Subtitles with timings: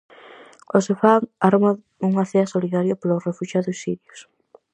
[0.75, 1.71] O Sofán arma
[2.09, 4.19] unha cea solidaria polos refuxiados sirios.